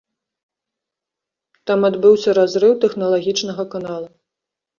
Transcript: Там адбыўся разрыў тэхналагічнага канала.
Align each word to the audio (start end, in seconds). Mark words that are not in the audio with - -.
Там 1.71 1.79
адбыўся 1.89 2.29
разрыў 2.39 2.73
тэхналагічнага 2.87 3.63
канала. 3.77 4.09